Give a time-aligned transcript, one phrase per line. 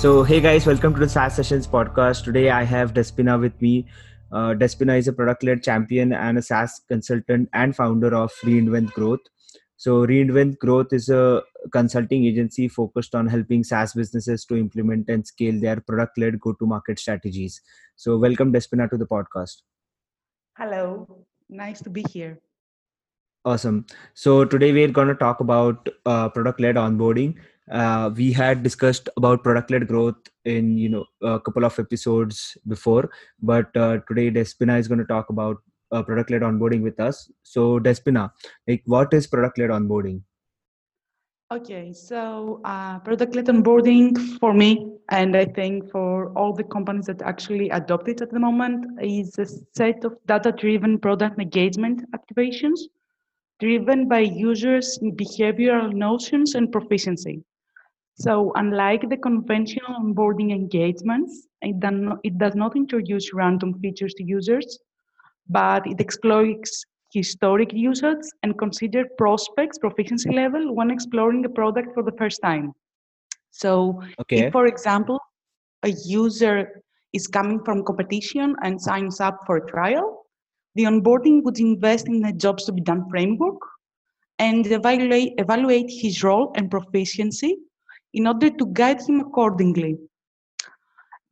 [0.00, 2.24] So, hey guys, welcome to the SaaS Sessions podcast.
[2.24, 3.86] Today I have Despina with me.
[4.32, 8.94] Uh, Despina is a product led champion and a SaaS consultant and founder of Reinvent
[8.94, 9.20] Growth.
[9.76, 15.26] So, Reinvent Growth is a consulting agency focused on helping SaaS businesses to implement and
[15.26, 17.60] scale their product led go to market strategies.
[17.96, 19.56] So, welcome Despina to the podcast.
[20.56, 22.38] Hello, nice to be here.
[23.44, 23.84] Awesome.
[24.14, 27.36] So, today we're going to talk about uh, product led onboarding
[27.70, 32.56] uh, we had discussed about product led growth in you know a couple of episodes
[32.66, 33.10] before
[33.40, 35.58] but uh, today despina is going to talk about
[35.92, 37.30] uh, product led onboarding with us.
[37.42, 38.30] So despina
[38.68, 40.22] like what is product led onboarding?
[41.52, 47.06] Okay so uh, product led onboarding for me and i think for all the companies
[47.06, 49.46] that actually adopt it at the moment is a
[49.76, 52.82] set of data driven product engagement activations
[53.58, 57.42] driven by users behavioral notions and proficiency
[58.20, 61.76] so unlike the conventional onboarding engagements, it,
[62.22, 64.78] it does not introduce random features to users,
[65.48, 72.02] but it exploits historic usage and consider prospects proficiency level when exploring a product for
[72.02, 72.72] the first time.
[73.52, 74.40] So okay.
[74.40, 75.18] if, for example,
[75.82, 76.82] a user
[77.14, 80.26] is coming from competition and signs up for a trial,
[80.74, 83.58] the onboarding would invest in the jobs to be done framework
[84.38, 87.56] and evaluate, evaluate his role and proficiency
[88.12, 89.96] in order to guide him accordingly.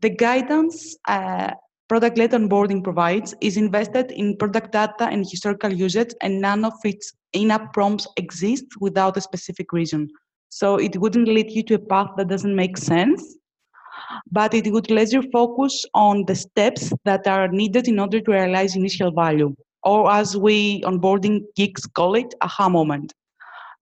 [0.00, 1.50] The guidance uh,
[1.88, 7.12] product-led onboarding provides is invested in product data and historical usage, and none of its
[7.32, 10.08] in-app prompts exist without a specific reason.
[10.50, 13.36] So it wouldn't lead you to a path that doesn't make sense,
[14.30, 18.76] but it would laser focus on the steps that are needed in order to realize
[18.76, 23.12] initial value, or as we onboarding geeks call it, aha moment.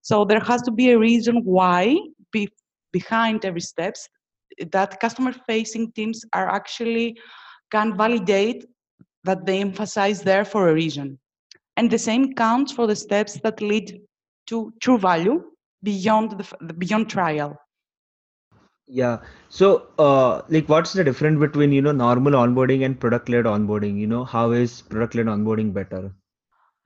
[0.02, 1.98] So there has to be a reason why
[2.98, 4.08] behind every steps
[4.72, 7.08] that customer facing teams are actually
[7.70, 8.64] can validate
[9.24, 11.18] that they emphasize there for a reason.
[11.76, 14.00] And the same counts for the steps that lead
[14.46, 15.36] to true value
[15.82, 17.58] beyond the, beyond trial.
[18.88, 19.18] Yeah.
[19.48, 23.98] So uh, like what's the difference between you know normal onboarding and product led onboarding?
[23.98, 26.12] You know how is product led onboarding better?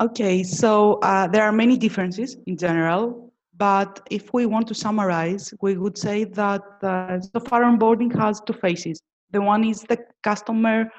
[0.00, 3.29] Okay so uh, there are many differences in general
[3.60, 8.40] but if we want to summarize, we would say that uh, so far onboarding has
[8.46, 9.02] two phases.
[9.32, 10.90] The one is the customer,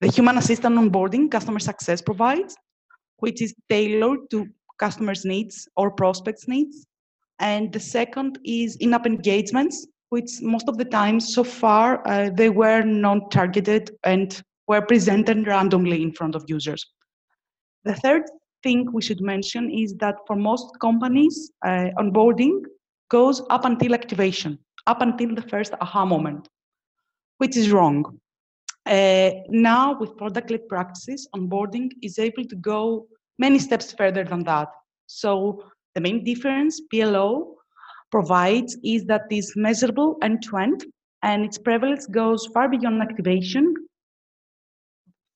[0.00, 2.54] the human assistant onboarding customer success provides,
[3.16, 4.46] which is tailored to
[4.78, 6.86] customers' needs or prospects' needs.
[7.40, 12.48] And the second is in-app engagements, which most of the time so far uh, they
[12.48, 16.86] were non-targeted and were presented randomly in front of users.
[17.82, 18.22] The third
[18.64, 22.54] thing we should mention is that for most companies, uh, onboarding
[23.10, 26.48] goes up until activation, up until the first aha moment,
[27.38, 27.98] which is wrong.
[28.86, 33.06] Uh, now, with product-led practices, onboarding is able to go
[33.38, 34.68] many steps further than that.
[35.06, 35.62] So
[35.94, 37.54] the main difference PLO
[38.10, 40.84] provides is that it is measurable end-to-end,
[41.22, 43.74] and its prevalence goes far beyond activation,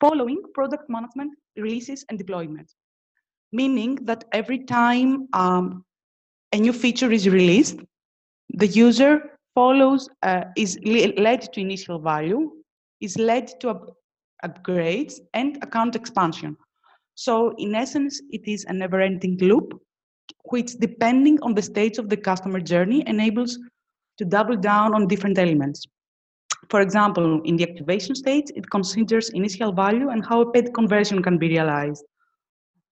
[0.01, 2.69] following product management, releases, and deployment
[3.53, 5.85] meaning that every time um,
[6.53, 7.79] a new feature is released,
[8.55, 12.51] the user follows, uh, is led to initial value,
[13.01, 13.95] is led to up
[14.45, 16.57] upgrades and account expansion.
[17.15, 19.81] So in essence, it is a never-ending loop,
[20.45, 23.59] which depending on the stage of the customer journey enables
[24.19, 25.85] to double down on different elements.
[26.71, 31.23] For example, in the activation stage, it considers initial value and how a paid conversion
[31.23, 32.05] can be realized.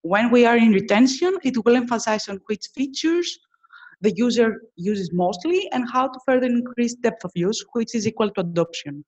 [0.07, 3.39] When we are in retention, it will emphasize on which features
[4.01, 8.31] the user uses mostly and how to further increase depth of use, which is equal
[8.31, 9.05] to adoption.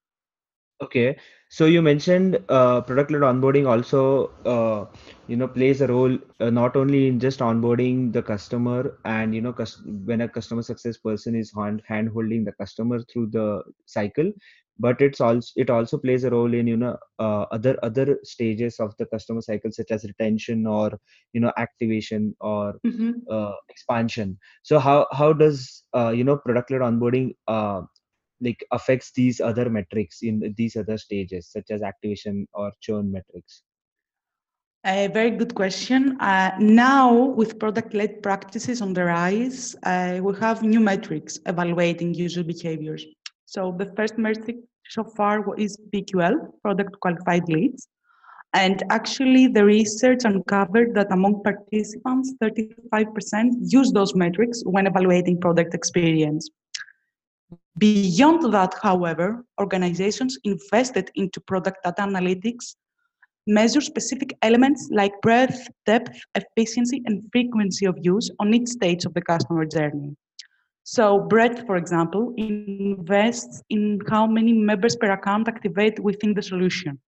[0.81, 1.16] Okay,
[1.50, 4.87] so you mentioned uh, product-led onboarding also, uh,
[5.28, 9.40] you know, plays a role uh, not only in just onboarding the customer and you
[9.40, 9.55] know,
[10.05, 14.32] when a customer success person is hand hand holding the customer through the cycle,
[14.78, 18.78] but it's also it also plays a role in you know uh, other other stages
[18.80, 20.98] of the customer cycle such as retention or
[21.32, 23.12] you know activation or mm-hmm.
[23.30, 27.82] uh, expansion so how how does uh, you know product led onboarding uh,
[28.40, 33.62] like affects these other metrics in these other stages such as activation or churn metrics
[34.86, 36.16] a very good question.
[36.20, 42.14] Uh, now, with product led practices on the rise, uh, we have new metrics evaluating
[42.14, 43.04] user behaviors.
[43.49, 44.56] So the first metric
[44.91, 47.89] so far is PQL, product qualified leads.
[48.53, 55.73] And actually the research uncovered that among participants, 35% use those metrics when evaluating product
[55.73, 56.50] experience.
[57.79, 62.75] Beyond that, however, organizations invested into product data analytics
[63.47, 69.15] measure specific elements like breadth, depth, efficiency, and frequency of use on each stage of
[69.15, 70.15] the customer journey.
[70.90, 76.99] So breadth, for example, invests in how many members per account activate within the solution.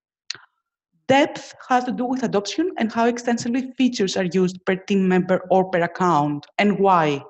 [1.07, 5.41] Depth has to do with adoption and how extensively features are used per team member
[5.49, 7.23] or per account and why.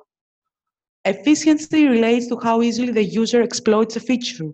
[1.05, 4.51] Efficiency relates to how easily the user exploits a feature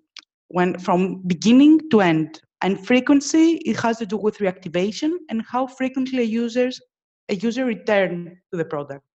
[0.50, 2.40] when from beginning to end.
[2.62, 6.80] And frequency, it has to do with reactivation and how frequently a, users,
[7.30, 9.07] a user return to the product.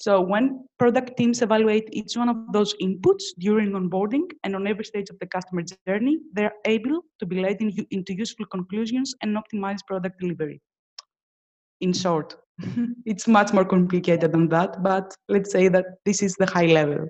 [0.00, 4.84] So when product teams evaluate each one of those inputs during onboarding and on every
[4.84, 9.36] stage of the customer journey, they're able to be led in, into useful conclusions and
[9.36, 10.60] optimize product delivery.
[11.80, 12.36] In short,
[13.06, 17.08] it's much more complicated than that, but let's say that this is the high level.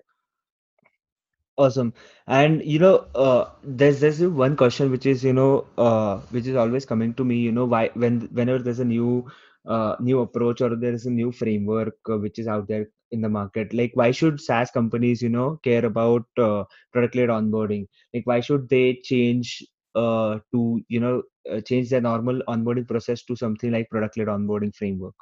[1.59, 1.93] Awesome.
[2.27, 6.55] And you know, uh, there's there's one question which is, you know, uh, which is
[6.57, 9.27] always coming to me, you know, why when whenever there's a new
[9.69, 13.21] uh, new approach or there is a new framework uh, which is out there in
[13.21, 17.87] the market, like why should SaaS companies, you know, care about uh, product-led onboarding?
[18.13, 23.23] Like why should they change uh, to, you know, uh, change their normal onboarding process
[23.25, 25.15] to something like product-led onboarding framework?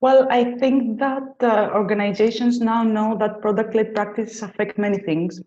[0.00, 5.40] Well, I think that uh, organizations now know that product-led practices affect many things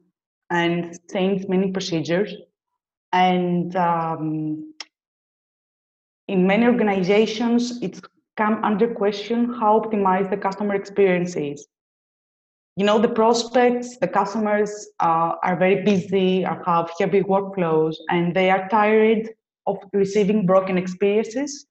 [0.49, 2.33] and change many procedures.
[3.11, 4.74] And um,
[6.27, 8.01] in many organizations, it's
[8.37, 11.67] come under question how optimize the customer experience is.
[12.75, 18.49] You know, the prospects, the customers uh, are very busy, have heavy workflows, and they
[18.49, 19.29] are tired
[19.65, 21.65] of receiving broken experiences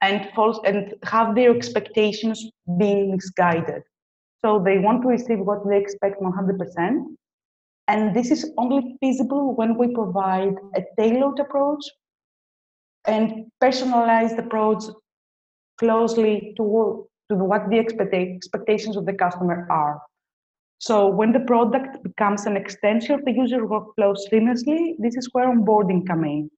[0.00, 3.82] and false and have their expectations being misguided.
[4.42, 7.04] So they want to receive what they expect 100%.
[7.88, 11.84] And this is only feasible when we provide a tailored approach
[13.06, 14.84] and personalized approach
[15.78, 20.00] closely to, to what the expect, expectations of the customer are.
[20.78, 25.48] So when the product becomes an extension of the user workflow seamlessly, this is where
[25.48, 26.50] onboarding comes in.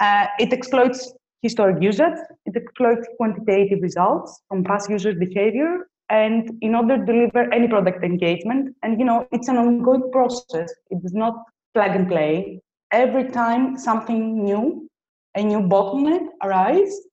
[0.00, 1.12] Uh, it exploits
[1.42, 2.18] historic usage.
[2.46, 8.04] It exploits quantitative results from past user behavior and in order to deliver any product
[8.04, 8.74] engagement.
[8.82, 10.72] And you know, it's an ongoing process.
[10.90, 11.34] It is not
[11.74, 12.60] plug and play.
[12.90, 14.88] Every time something new,
[15.34, 17.06] a new bottleneck arises,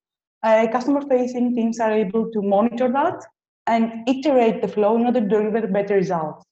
[0.44, 3.24] uh, customer-facing teams are able to monitor that
[3.68, 6.46] and iterate the flow in order to deliver better results.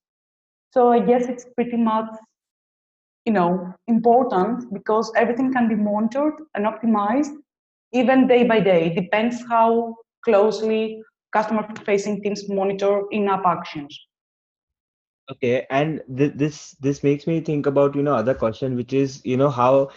[0.71, 2.09] So I guess it's pretty much,
[3.25, 7.33] you know, important because everything can be monitored and optimized
[7.91, 8.93] even day by day.
[8.93, 11.01] Depends how closely
[11.33, 13.99] customer facing teams monitor in-app actions.
[15.31, 19.21] Okay, and th this this makes me think about you know other question, which is
[19.23, 19.89] you know how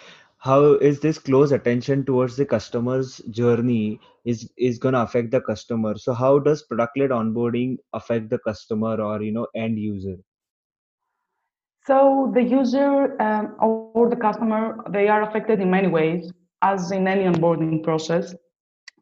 [0.42, 5.40] how is this close attention towards the customer's journey is is going to affect the
[5.40, 10.16] customer so how does product led onboarding affect the customer or you know end user
[11.84, 17.06] so the user um, or the customer they are affected in many ways as in
[17.08, 18.34] any onboarding process.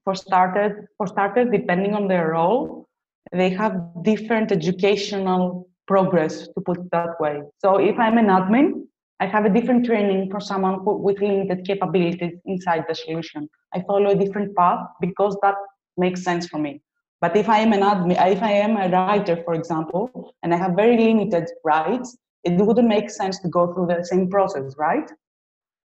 [0.05, 2.89] For started, for starters, depending on their role,
[3.33, 7.43] they have different educational progress, to put it that way.
[7.59, 8.87] So if I'm an admin,
[9.21, 13.51] I have a different training for someone who, with limited capabilities inside the solution.
[13.75, 15.57] I follow a different path because that
[15.99, 16.83] makes sense for me.
[17.21, 20.57] But if I am an admin, if I am a writer, for example, and I
[20.57, 25.11] have very limited rights, it wouldn't make sense to go through the same process, right?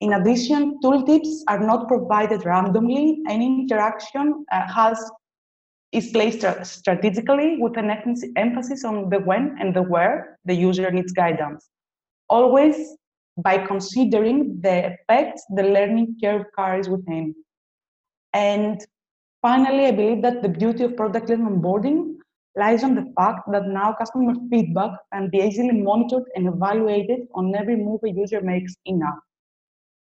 [0.01, 3.21] In addition, tooltips are not provided randomly.
[3.29, 4.99] Any interaction uh, has
[5.93, 7.91] is placed strategically with an
[8.35, 11.69] emphasis on the when and the where the user needs guidance.
[12.29, 12.95] Always
[13.43, 17.35] by considering the effects the learning curve carries within.
[18.33, 18.79] And
[19.41, 22.15] finally, I believe that the beauty of product-led onboarding
[22.55, 27.55] lies on the fact that now customer feedback can be easily monitored and evaluated on
[27.55, 29.19] every move a user makes in-app.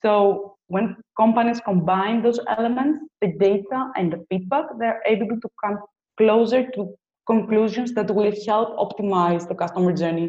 [0.02, 5.78] So when companies combine those elements, the data and the feedback, they're able to come
[6.16, 6.94] closer to
[7.26, 10.28] conclusions that will help optimize the customer journey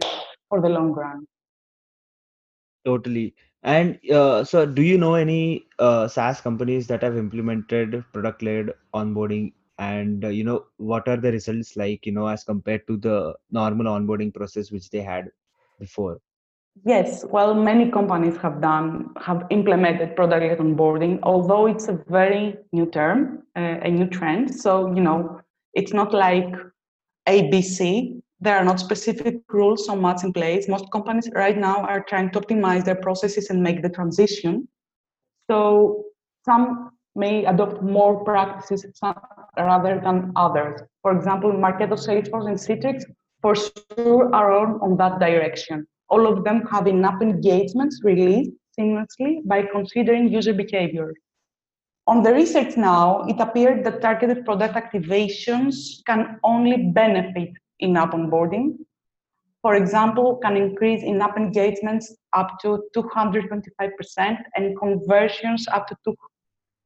[0.50, 1.25] for the long run.
[2.86, 3.34] Totally.
[3.63, 9.54] And uh, so, do you know any uh, SaaS companies that have implemented product-led onboarding?
[9.80, 12.06] And uh, you know, what are the results like?
[12.06, 15.30] You know, as compared to the normal onboarding process which they had
[15.80, 16.20] before?
[16.86, 22.88] Yes, well, many companies have done, have implemented product-led onboarding, although it's a very new
[22.88, 24.54] term, uh, a new trend.
[24.54, 25.40] So, you know,
[25.74, 26.52] it's not like
[27.28, 30.67] ABC, there are not specific rules so much in place.
[30.67, 34.67] Most companies right now are trying to optimize their processes and make the transition.
[35.50, 36.03] So
[36.45, 38.85] some may adopt more practices
[39.57, 40.81] rather than others.
[41.03, 43.03] For example, Marketo, Salesforce, and Citrix
[43.41, 45.88] for sure are on, on that direction.
[46.09, 51.13] All of them have in-app engagements released seamlessly by considering user behavior.
[52.07, 58.77] On the research now, it appeared that targeted product activations can only benefit in-app onboarding.
[59.62, 66.18] For example, can increase in-app engagements up to 225% and conversions up to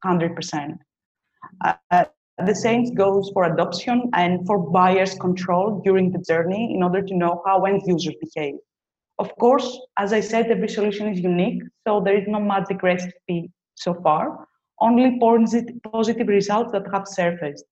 [0.06, 0.78] 200%.
[1.66, 2.06] Uh,
[2.46, 7.16] the same goes for adoption and for buyers control during the journey in order to
[7.16, 8.56] know how end users behave.
[9.18, 13.50] Of course, as I said, every solution is unique, so there is no magic recipe
[13.74, 14.48] so far,
[14.80, 17.66] only positive results that have surfaced.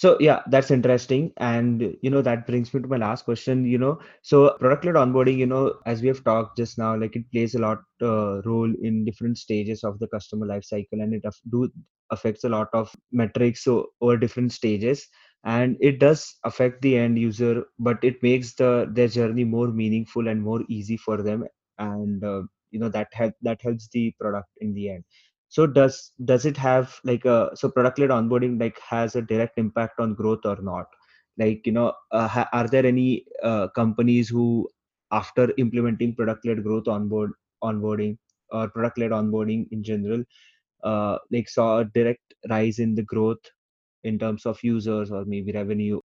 [0.00, 1.32] So yeah, that's interesting.
[1.36, 5.36] And you know, that brings me to my last question, you know, so product-led onboarding,
[5.36, 8.72] you know, as we have talked just now, like it plays a lot uh, role
[8.82, 11.68] in different stages of the customer life cycle and it do
[12.10, 15.06] affects a lot of metrics so over different stages.
[15.44, 20.28] And it does affect the end user but it makes the their journey more meaningful
[20.28, 21.44] and more easy for them.
[21.78, 25.04] And uh, you know that help that helps the product in the end
[25.50, 29.58] so does does it have like a so product led onboarding like has a direct
[29.58, 30.86] impact on growth or not
[31.38, 34.68] like you know uh, ha, are there any uh, companies who
[35.12, 38.16] after implementing product led growth onboard onboarding
[38.50, 40.24] or product led onboarding in general
[40.84, 43.44] uh, like saw a direct rise in the growth
[44.04, 46.00] in terms of users or maybe revenue?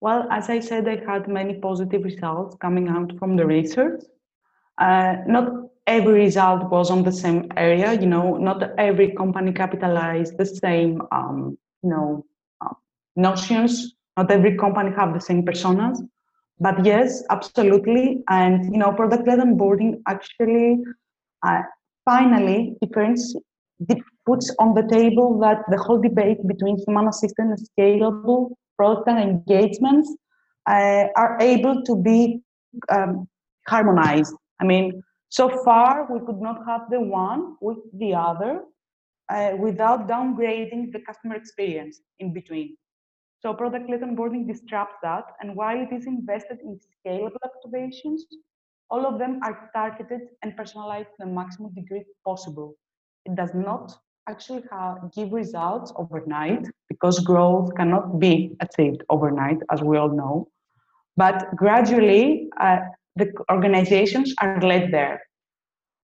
[0.00, 4.02] Well, as I said, I had many positive results coming out from the research.
[4.80, 5.52] Uh, not
[5.86, 7.92] every result was on the same area.
[7.92, 12.24] You know, not every company capitalized the same, um, you know,
[12.60, 12.74] uh,
[13.16, 13.94] notions.
[14.16, 15.98] Not every company have the same personas.
[16.58, 18.22] But yes, absolutely.
[18.28, 20.78] And you know, product-led onboarding actually
[21.46, 21.62] uh,
[22.04, 23.34] finally difference,
[24.26, 29.18] puts on the table that the whole debate between human assisted and scalable product and
[29.18, 30.14] engagements
[30.66, 32.40] uh, are able to be
[32.90, 33.28] um,
[33.66, 34.34] harmonized.
[34.60, 38.62] I mean, so far we could not have the one with the other
[39.30, 42.76] uh, without downgrading the customer experience in between.
[43.40, 48.20] So product-led onboarding disrupts that, and while it is invested in scalable activations,
[48.90, 52.74] all of them are targeted and personalized to the maximum degree possible.
[53.24, 53.96] It does not
[54.28, 60.48] actually have, give results overnight because growth cannot be achieved overnight, as we all know.
[61.16, 62.80] But gradually, uh,
[63.20, 65.22] the organizations are led there.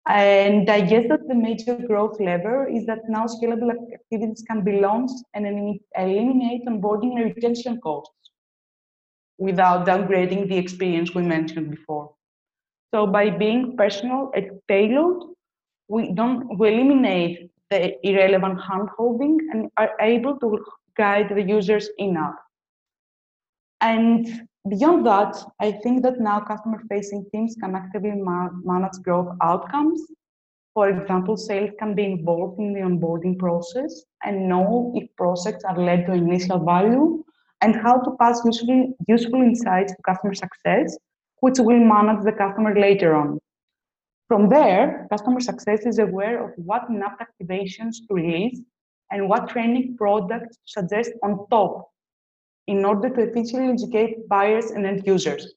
[0.06, 4.80] And I guess that the major growth lever is that now scalable activities can be
[4.80, 5.46] launched and
[5.96, 8.12] eliminate onboarding and retention costs
[9.38, 12.12] without downgrading the experience we mentioned before.
[12.92, 15.22] So by being personal and tailored,
[15.88, 20.64] we don't we eliminate the irrelevant handholding and are able to
[20.96, 22.36] guide the users in enough.
[23.80, 29.36] And beyond that, I think that now customer facing teams can actively ma manage growth
[29.42, 30.00] outcomes.
[30.74, 35.78] For example, sales can be involved in the onboarding process and know if projects are
[35.78, 37.22] led to initial value
[37.60, 40.98] and how to pass useful, useful insights to customer success,
[41.40, 43.38] which will manage the customer later on.
[44.26, 48.60] From there, customer success is aware of what in-app activations to release
[49.10, 51.93] and what training products suggest on top
[52.66, 55.54] in order to efficiently educate buyers and end users.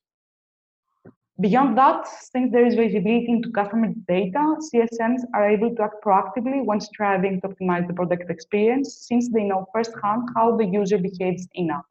[1.39, 6.65] Beyond that, since there is visibility into customer data, CSMs are able to act proactively
[6.65, 11.47] when striving to optimize the product experience, since they know firsthand how the user behaves
[11.53, 11.85] in-app.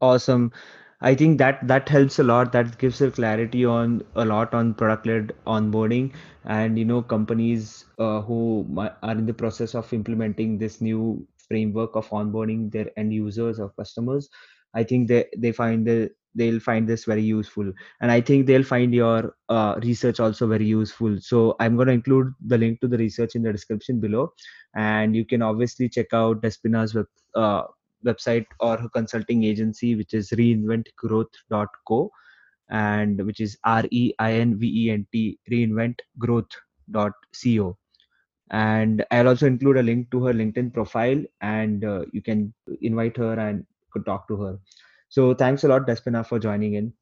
[0.00, 0.52] Awesome.
[1.00, 2.50] I think that that helps a lot.
[2.52, 6.12] That gives a clarity on a lot on product led onboarding,
[6.44, 11.96] and you know companies uh, who are in the process of implementing this new framework
[11.96, 14.28] of onboarding their end users or customers.
[14.74, 18.64] I think they they find the they'll find this very useful and i think they'll
[18.64, 22.88] find your uh, research also very useful so i'm going to include the link to
[22.88, 24.32] the research in the description below
[24.74, 27.62] and you can obviously check out despina's web, uh,
[28.04, 32.10] website or her consulting agency, which is reinventgrowth.co
[32.70, 37.78] and which is R E I N V E N T reinventgrowth.co.
[38.50, 43.16] And I'll also include a link to her LinkedIn profile, and uh, you can invite
[43.16, 44.58] her and could talk to her.
[45.08, 46.92] So thanks a lot, Despina, for joining in.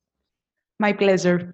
[0.79, 1.51] My pleasure.